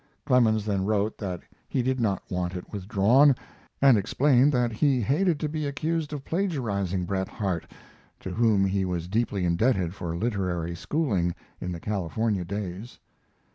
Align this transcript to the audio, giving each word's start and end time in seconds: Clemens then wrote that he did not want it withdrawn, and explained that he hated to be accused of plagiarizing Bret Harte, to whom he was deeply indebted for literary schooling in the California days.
Clemens 0.25 0.65
then 0.65 0.83
wrote 0.83 1.15
that 1.19 1.41
he 1.69 1.83
did 1.83 1.99
not 1.99 2.23
want 2.27 2.55
it 2.55 2.71
withdrawn, 2.73 3.35
and 3.83 3.99
explained 3.99 4.51
that 4.51 4.71
he 4.71 4.99
hated 4.99 5.39
to 5.41 5.47
be 5.47 5.67
accused 5.67 6.11
of 6.11 6.25
plagiarizing 6.25 7.05
Bret 7.05 7.27
Harte, 7.29 7.71
to 8.21 8.31
whom 8.31 8.65
he 8.65 8.83
was 8.83 9.07
deeply 9.07 9.45
indebted 9.45 9.93
for 9.93 10.15
literary 10.17 10.73
schooling 10.75 11.35
in 11.59 11.71
the 11.71 11.79
California 11.79 12.43
days. 12.43 12.97